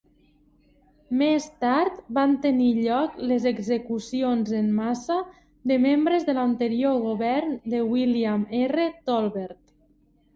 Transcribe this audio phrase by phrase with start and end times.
[1.17, 5.17] Més tard van tenir lloc les execucions en massa
[5.73, 8.87] de membres de l'anterior govern de William R.
[9.11, 9.61] Tolbert.